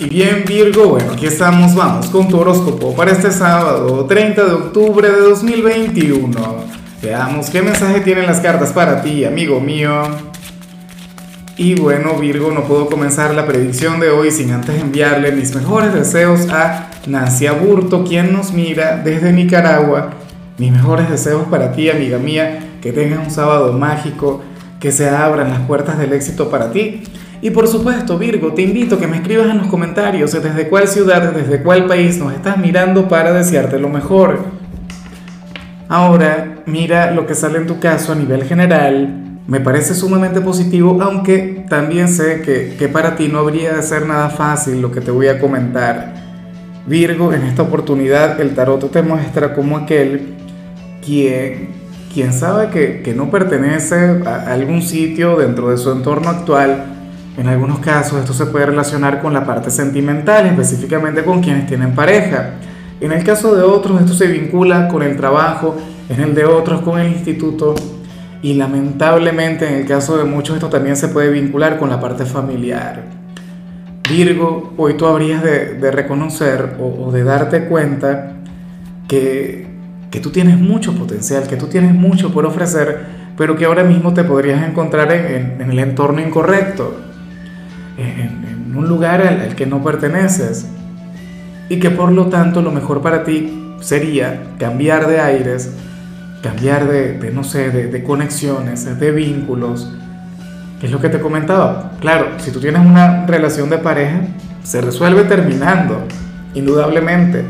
[0.00, 4.52] Y bien Virgo, bueno, aquí estamos, vamos con tu horóscopo para este sábado 30 de
[4.52, 6.30] octubre de 2021.
[7.02, 10.04] Veamos qué mensaje tienen las cartas para ti, amigo mío.
[11.58, 15.92] Y bueno Virgo, no puedo comenzar la predicción de hoy sin antes enviarle mis mejores
[15.92, 20.12] deseos a Nancy Aburto, quien nos mira desde Nicaragua.
[20.56, 24.40] Mis mejores deseos para ti, amiga mía, que tengas un sábado mágico,
[24.80, 27.02] que se abran las puertas del éxito para ti
[27.42, 30.88] y por supuesto, Virgo, te invito a que me escribas en los comentarios desde cuál
[30.88, 34.44] ciudad, desde cuál país nos estás mirando para desearte lo mejor.
[35.88, 39.40] Ahora, mira lo que sale en tu caso a nivel general.
[39.46, 44.06] Me parece sumamente positivo, aunque también sé que, que para ti no habría de ser
[44.06, 46.14] nada fácil lo que te voy a comentar.
[46.86, 50.34] Virgo, en esta oportunidad el tarot te muestra como aquel
[51.04, 51.70] quien,
[52.12, 56.89] quien sabe que, que no pertenece a algún sitio dentro de su entorno actual,
[57.40, 61.94] en algunos casos esto se puede relacionar con la parte sentimental, específicamente con quienes tienen
[61.94, 62.50] pareja.
[63.00, 65.74] En el caso de otros esto se vincula con el trabajo,
[66.10, 67.74] en el de otros con el instituto
[68.42, 72.26] y lamentablemente en el caso de muchos esto también se puede vincular con la parte
[72.26, 73.04] familiar.
[74.10, 78.34] Virgo, hoy tú habrías de, reconocer o, de darte cuenta
[79.08, 79.66] que,
[80.10, 83.00] que tú tienes mucho potencial, que tú tienes mucho por ofrecer,
[83.38, 87.08] pero que ahora mismo te podrías encontrar en el entorno incorrecto
[88.00, 90.66] en, un lugar al, que no perteneces
[91.68, 95.72] y que por lo tanto lo mejor para ti sería cambiar de aires,
[96.42, 99.92] cambiar de, no sé, de, de, conexiones, de vínculos,
[100.80, 101.92] que es lo que te comentaba.
[102.00, 104.20] Claro, si tú tienes una relación de pareja,
[104.62, 106.04] se resuelve terminando,
[106.54, 107.44] indudablemente.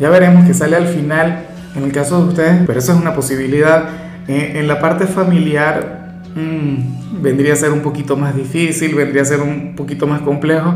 [0.00, 1.44] Ya veremos que sale al final
[1.76, 3.84] en el caso de ustedes, pero eso es una posibilidad.
[4.26, 6.03] En, en la parte familiar,
[6.34, 10.74] Mm, vendría a ser un poquito más difícil, vendría a ser un poquito más complejo,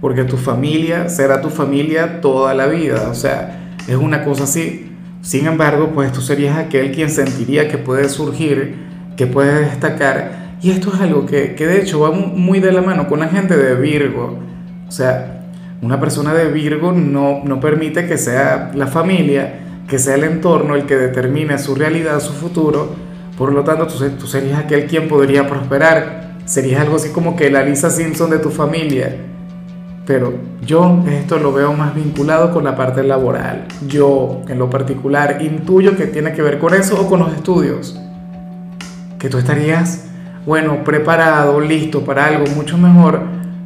[0.00, 4.92] porque tu familia será tu familia toda la vida, o sea, es una cosa así.
[5.22, 8.74] Sin embargo, pues tú serías aquel quien sentiría que puede surgir,
[9.16, 12.82] que puede destacar, y esto es algo que, que de hecho va muy de la
[12.82, 14.38] mano con la gente de Virgo,
[14.86, 15.50] o sea,
[15.80, 20.74] una persona de Virgo no, no permite que sea la familia, que sea el entorno
[20.74, 23.07] el que determine su realidad, su futuro,
[23.38, 26.34] por lo tanto, tú, serías aquel quien podría prosperar.
[26.44, 29.16] Serías algo así como que la Lisa Simpson de tu familia.
[30.04, 30.34] Pero
[30.66, 33.68] yo esto lo veo más vinculado con la parte laboral.
[33.86, 38.00] Yo, en lo particular, intuyo que tiene que ver con eso o con los estudios.
[39.20, 40.06] Que tú estarías,
[40.44, 43.20] bueno, preparado, listo para algo mucho mejor.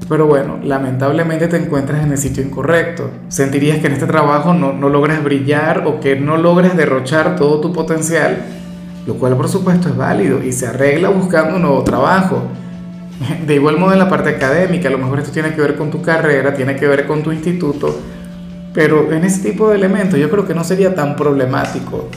[0.06, 3.08] Pero bueno, lamentablemente te encuentras en el sitio incorrecto.
[3.28, 7.60] Sentirías que en este trabajo no, no logras brillar o que no logres derrochar todo
[7.62, 8.61] tu potencial
[9.06, 12.42] lo cual por supuesto es válido y se arregla buscando un nuevo trabajo.
[13.46, 15.90] De igual modo en la parte académica, a lo mejor esto tiene que ver con
[15.90, 17.98] tu carrera, tiene que ver con tu instituto,
[18.72, 22.08] pero en ese tipo de elementos yo creo que no sería tan problemático.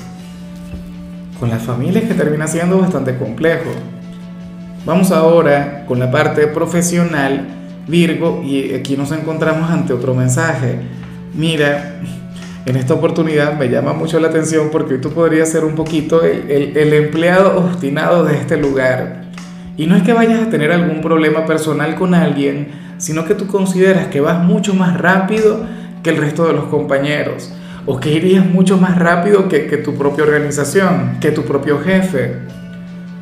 [1.40, 3.70] Con las familias que termina siendo bastante complejo.
[4.86, 7.48] Vamos ahora con la parte profesional,
[7.88, 10.80] Virgo, y aquí nos encontramos ante otro mensaje.
[11.34, 12.00] Mira,
[12.66, 16.94] en esta oportunidad me llama mucho la atención porque tú podrías ser un poquito el,
[16.94, 19.26] empleado obstinado de este lugar.
[19.78, 23.46] Y no es que vayas a tener algún problema personal con alguien, sino que tú
[23.46, 25.64] consideras que vas mucho más rápido
[26.02, 27.54] que el resto de los compañeros,
[27.86, 32.36] o que irías mucho más rápido que, que tu propia organización, que tu propio jefe.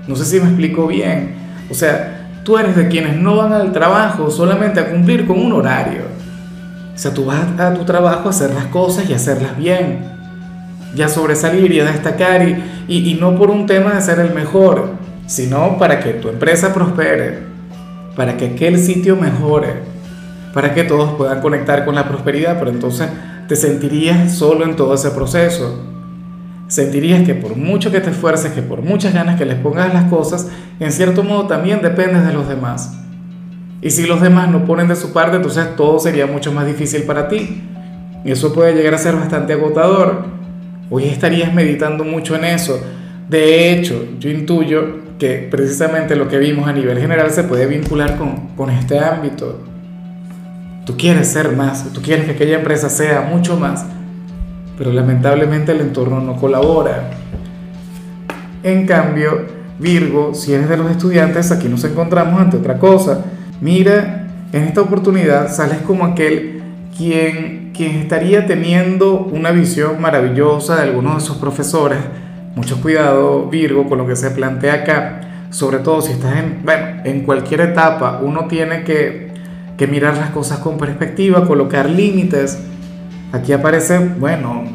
[0.08, 1.34] No sé si me explico bien.
[1.70, 5.52] O sea, tú eres de quienes no van al trabajo solamente a cumplir con un
[5.52, 6.13] horario
[6.94, 10.06] o sea, tú vas a tu trabajo a hacer las cosas y hacerlas bien.
[10.96, 12.48] Y a sobresalir y a destacar.
[12.48, 14.92] Y, y, no por un tema de ser el mejor,
[15.26, 17.40] sino para que tu empresa prospere.
[18.16, 19.74] Para que aquel sitio mejore.
[20.54, 22.60] Para que todos puedan conectar con la prosperidad.
[22.60, 23.10] Pero entonces
[23.48, 25.80] te sentirías solo en todo ese proceso.
[26.68, 30.06] Sentirías que por mucho que te esfuerces, que por muchas ganas que les pongas las
[30.06, 30.48] cosas,
[30.80, 33.03] en cierto modo también dependes de los demás.
[33.84, 37.04] Y si los demás no ponen de su parte, entonces todo sería mucho más difícil
[37.04, 37.62] para ti.
[38.24, 40.24] Y eso puede llegar a ser bastante agotador.
[40.90, 42.80] Hoy estarías meditando mucho en eso.
[43.28, 48.18] De hecho, yo intuyo que precisamente lo que vimos a nivel general se puede vincular
[48.18, 49.60] con, con este ámbito.
[50.86, 53.86] Tú quieres ser más, tú quieres que aquella empresa sea mucho más,
[54.78, 57.10] pero lamentablemente el entorno no colabora.
[58.64, 59.46] En cambio,
[59.78, 63.26] Virgo, si eres de los estudiantes, aquí nos encontramos ante otra cosa
[63.64, 66.62] Mira, en esta oportunidad sales como aquel
[66.98, 72.00] quien, quien estaría teniendo una visión maravillosa de algunos de sus profesores.
[72.58, 77.04] Mucho cuidado, Virgo, con lo que se plantea acá, sobre todo si estás en, bueno,
[77.06, 79.32] en cualquier etapa, uno tiene que,
[79.78, 82.60] que mirar las cosas con perspectiva, colocar límites.
[83.32, 84.66] Aquí aparece, bueno,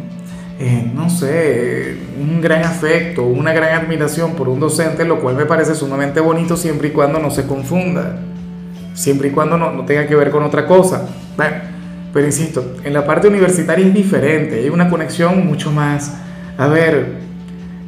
[0.58, 5.44] eh, no sé, un gran afecto, una gran admiración por un docente, lo cual me
[5.44, 8.18] parece sumamente bonito siempre y cuando no se confunda,
[8.98, 11.06] siempre y cuando no, no tenga que ver con otra cosa.
[11.36, 11.54] Bueno,
[12.12, 16.14] pero insisto, en la parte universitaria es diferente, hay una conexión mucho más,
[16.56, 17.18] a ver,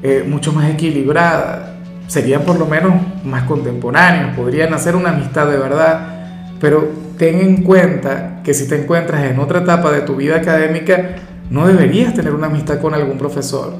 [0.02, 1.74] eh, mucho más equilibrada,
[2.06, 6.00] serían por lo menos más contemporáneos, podrían hacer una amistad de verdad,
[6.60, 11.16] pero ten en cuenta que si te encuentras en otra etapa de tu vida académica,
[11.50, 13.74] no deberías tener una amistad con algún profesor.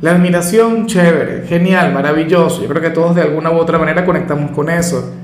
[0.00, 2.62] La admiración, chévere, genial, maravilloso.
[2.62, 5.19] Yo creo que todos de alguna u otra manera conectamos con eso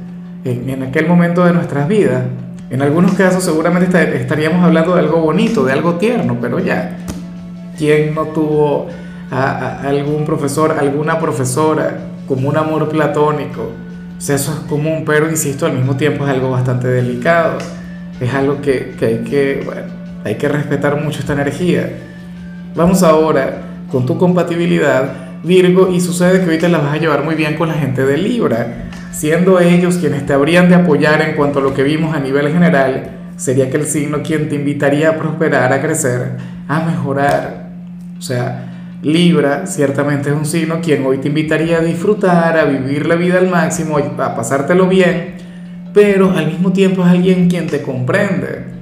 [0.46, 2.22] en, en aquel momento de nuestras vidas.
[2.68, 6.96] En algunos casos seguramente estaríamos hablando de algo bonito, de algo tierno, pero ya,
[7.78, 8.88] ¿quién no tuvo
[9.30, 11.96] a, algún profesor, alguna profesora
[12.26, 13.70] como un amor platónico?
[14.16, 17.58] O sea, eso es común, pero insisto, al mismo tiempo es algo bastante delicado.
[18.20, 19.82] Es algo que, que hay que, bueno,
[20.24, 21.88] hay que respetar mucho esta energía.
[22.74, 25.12] Vamos ahora con tu compatibilidad,
[25.44, 28.16] Virgo, y sucede que te la vas a llevar muy bien con la gente de
[28.16, 32.20] Libra, siendo ellos quienes te habrían de apoyar en cuanto a lo que vimos a
[32.20, 36.32] nivel general, sería que el signo quien te invitaría a prosperar, a crecer,
[36.68, 37.70] a mejorar.
[38.18, 43.06] O sea, Libra ciertamente es un signo quien hoy te invitaría a disfrutar, a vivir
[43.06, 45.36] la vida al máximo, a pasártelo bien,
[45.94, 48.76] pero al mismo tiempo es alguien quien te comprende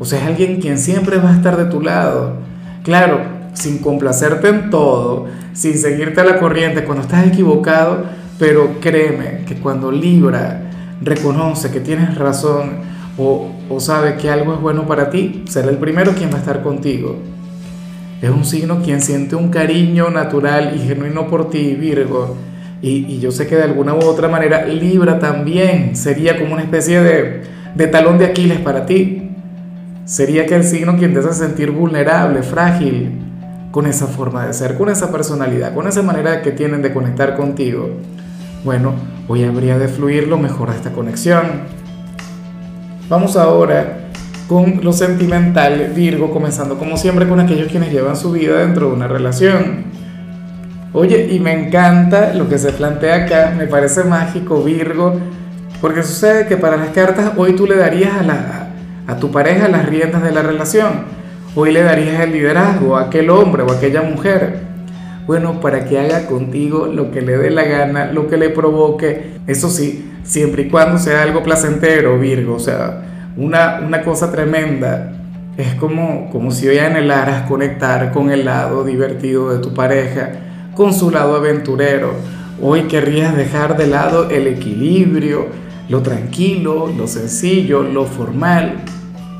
[0.00, 2.36] o sea, es alguien quien siempre va a estar de tu lado.
[2.82, 3.20] Claro,
[3.52, 8.06] sin complacerte en todo, sin seguirte a la corriente cuando estás equivocado,
[8.40, 10.62] pero créeme que cuando Libra
[11.02, 12.70] reconoce que tienes razón
[13.18, 16.38] o, o sabe que algo es bueno para ti, será el primero quien va a
[16.38, 17.18] estar contigo.
[18.22, 22.34] Es un signo quien siente un cariño natural y genuino por ti, Virgo.
[22.82, 26.62] Y, y, yo sé que de alguna u otra manera Libra también sería como una
[26.62, 27.42] especie de,
[27.74, 29.30] de talón de Aquiles para ti
[30.06, 33.12] sería que el signo quien te hace sentir vulnerable, frágil,
[33.70, 37.36] con esa forma de ser, con esa personalidad, con esa manera que tienen de conectar
[37.36, 37.90] contigo.
[38.62, 38.92] Bueno,
[39.26, 41.62] hoy habría de fluir lo mejor de esta conexión.
[43.08, 44.10] Vamos ahora
[44.48, 48.92] con lo sentimental, Virgo, comenzando como siempre con aquellos quienes llevan su vida dentro de
[48.92, 49.84] una relación.
[50.92, 55.18] Oye, y me encanta lo que se plantea acá, me parece mágico, Virgo,
[55.80, 58.68] porque sucede que para las cartas hoy tú le darías a la,
[59.06, 61.04] a tu pareja las riendas de la relación.
[61.54, 64.69] Hoy le darías el liderazgo a aquel hombre o a aquella mujer.
[65.30, 69.34] Bueno, para que haga contigo lo que le dé la gana, lo que le provoque.
[69.46, 72.56] Eso sí, siempre y cuando sea algo placentero, Virgo.
[72.56, 75.12] O sea, una, una cosa tremenda.
[75.56, 80.32] Es como, como si hoy anhelaras conectar con el lado divertido de tu pareja,
[80.74, 82.10] con su lado aventurero.
[82.60, 85.46] Hoy querrías dejar de lado el equilibrio,
[85.88, 88.78] lo tranquilo, lo sencillo, lo formal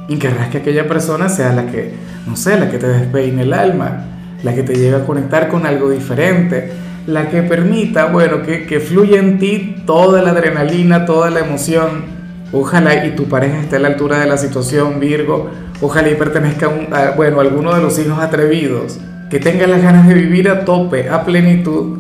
[0.07, 1.95] y querrás que aquella persona sea la que,
[2.29, 5.67] no sé, la que te despeine el alma, la que te lleve a conectar con
[5.67, 6.71] algo diferente,
[7.07, 12.21] la que permita, bueno, que, que fluya en ti toda la adrenalina, toda la emoción.
[12.53, 15.51] Ojalá y tu pareja esté a la altura de la situación, Virgo.
[15.81, 18.99] Ojalá y pertenezca a, bueno, a alguno de los hijos atrevidos.
[19.31, 21.99] Que tenga las ganas de vivir a tope, a plenitud.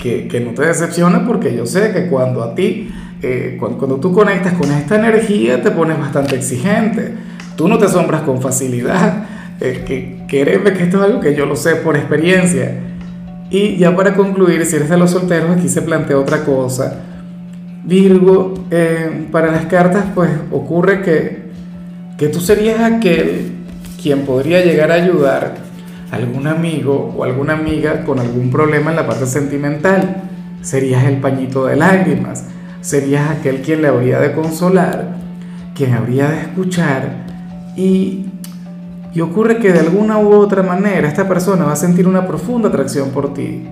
[0.00, 2.90] Que, que no te decepcione porque yo sé que cuando a ti
[3.22, 7.14] eh, cuando, tú conectas con esta energía te pones bastante exigente.
[7.56, 9.26] Tú no te asombras con facilidad.
[9.60, 12.74] Eh, que, créeme que esto es algo que yo lo sé por experiencia.
[13.50, 17.00] Y ya para concluir, si eres de los solteros, aquí se plantea otra cosa.
[17.84, 21.42] Virgo, eh, para las cartas, pues ocurre que,
[22.16, 23.52] que tú serías aquel
[24.00, 25.54] quien podría llegar a ayudar
[26.10, 30.22] a algún amigo o alguna amiga con algún problema en la parte sentimental.
[30.62, 32.44] Serías el pañito de lágrimas
[32.82, 35.16] serías aquel quien le habría de consolar,
[35.74, 37.24] quien habría de escuchar
[37.76, 38.26] y,
[39.14, 42.68] y ocurre que de alguna u otra manera esta persona va a sentir una profunda
[42.68, 43.68] atracción por ti.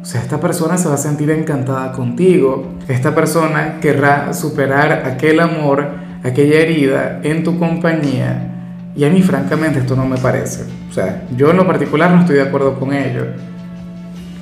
[0.00, 2.74] O sea, esta persona se va a sentir encantada contigo.
[2.88, 5.86] Esta persona querrá superar aquel amor,
[6.22, 8.50] aquella herida en tu compañía.
[8.96, 10.64] Y a mí francamente esto no me parece.
[10.90, 13.24] O sea, yo en lo particular no estoy de acuerdo con ello.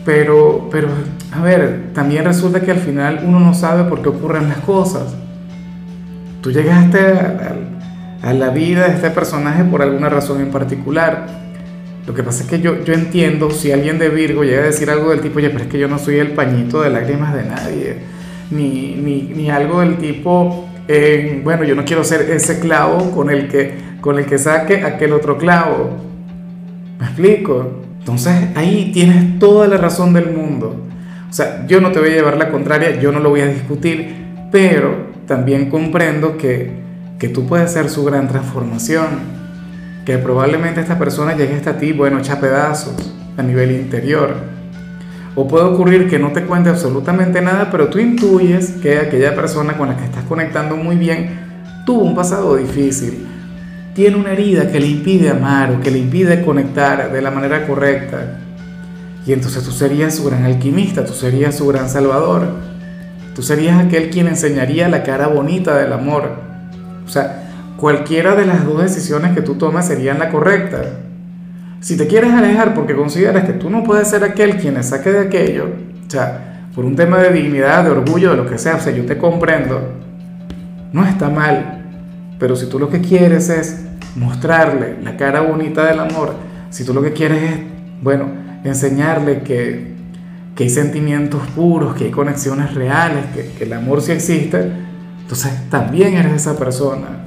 [0.04, 0.88] Pero, pero,
[1.32, 5.14] a ver, también resulta que al final uno no sabe por qué ocurren las cosas.
[6.40, 6.98] Tú llegaste
[8.22, 11.26] a, la vida de este personaje por alguna razón en particular.
[12.06, 14.90] Lo que pasa es que yo, yo entiendo si alguien de Virgo llega a decir
[14.90, 17.44] algo del tipo, oye, pero es que yo no soy el pañito de lágrimas de
[17.44, 17.96] nadie.
[18.50, 23.30] Ni, ni, ni algo del tipo, eh, bueno, yo no quiero ser ese clavo con
[23.30, 25.90] el que, con el que saque aquel otro clavo.
[26.98, 27.82] ¿Me explico?
[27.98, 30.76] Entonces ahí tienes toda la razón del mundo.
[31.30, 33.46] O sea, yo no te voy a llevar la contraria, yo no lo voy a
[33.46, 34.14] discutir,
[34.50, 36.81] pero también comprendo que,
[37.22, 39.06] que tú puedes ser su gran transformación
[40.04, 44.34] que probablemente esta persona llegue hasta ti, bueno, echa pedazos a nivel interior.
[45.36, 49.78] O puede ocurrir que no te cuente absolutamente nada, pero tú intuyes que aquella persona
[49.78, 51.38] con la que estás conectando muy bien
[51.86, 53.24] tuvo un pasado difícil,
[53.94, 57.68] tiene una herida que le impide amar o que le impide conectar de la manera
[57.68, 58.40] correcta.
[59.24, 62.48] Y entonces tú serías su gran alquimista, tú serías su gran salvador.
[63.36, 66.51] Tú serías aquel quien enseñaría la cara bonita del amor.
[67.04, 70.82] O sea, cualquiera de las dos decisiones que tú tomas serían la correcta.
[71.80, 75.10] Si te quieres alejar porque consideras que tú no puedes ser aquel quien le saque
[75.10, 75.66] de aquello,
[76.06, 78.92] o sea, por un tema de dignidad, de orgullo, de lo que sea, o sea,
[78.92, 79.80] yo te comprendo,
[80.92, 81.82] no está mal,
[82.38, 86.34] pero si tú lo que quieres es mostrarle la cara bonita del amor,
[86.70, 87.60] si tú lo que quieres es,
[88.00, 88.26] bueno,
[88.62, 89.92] enseñarle que,
[90.54, 94.70] que hay sentimientos puros, que hay conexiones reales, que, que el amor sí existe,
[95.32, 97.22] entonces también eres esa persona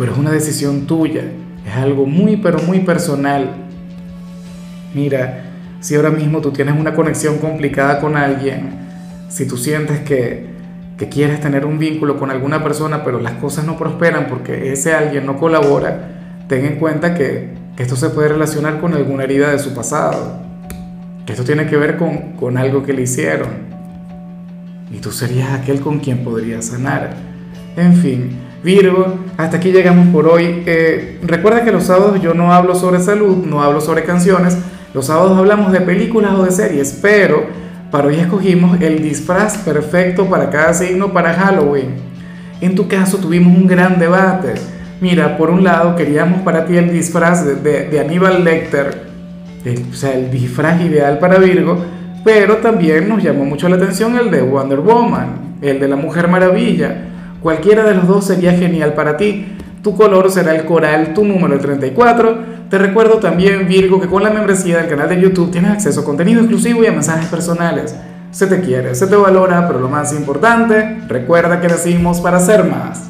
[0.00, 1.24] pero es una decisión tuya,
[1.66, 3.50] es algo muy, pero muy personal.
[4.94, 5.42] Mira,
[5.80, 8.70] si ahora mismo tú tienes una conexión complicada con alguien,
[9.28, 10.46] si tú sientes que,
[10.96, 14.94] que quieres tener un vínculo con alguna persona, pero las cosas no prosperan porque ese
[14.94, 19.50] alguien no colabora, ten en cuenta que, que esto se puede relacionar con alguna herida
[19.50, 20.40] de su pasado,
[21.26, 23.69] que esto tiene que ver con, con algo que le hicieron.
[24.90, 27.14] Y tú serías aquel con quien podrías sanar.
[27.76, 28.30] En fin,
[28.62, 30.62] Virgo, hasta aquí llegamos por hoy.
[30.66, 34.58] Eh, recuerda que los sábados yo no hablo sobre salud, no hablo sobre canciones.
[34.92, 37.44] Los sábados hablamos de películas o de series, pero
[37.90, 41.94] para hoy escogimos el disfraz perfecto para cada signo para Halloween.
[42.60, 44.54] En tu caso tuvimos un gran debate.
[45.00, 49.06] Mira, por un lado queríamos para ti el disfraz de, de, Aníbal Lecter,
[49.90, 51.82] o sea, el disfraz ideal para Virgo,
[52.24, 56.28] pero también nos llamó mucho la atención el de Wonder Woman, el de la Mujer
[56.28, 57.08] Maravilla.
[57.42, 59.46] Cualquiera de los dos sería genial para ti.
[59.82, 62.60] Tu color será el coral, tu número el 34.
[62.68, 66.04] Te recuerdo también, Virgo, que con la membresía del canal de YouTube tienes acceso a
[66.04, 67.96] contenido exclusivo y a mensajes personales.
[68.30, 72.64] Se te quiere, se te valora, pero lo más importante, recuerda que nacimos para ser
[72.64, 73.08] más.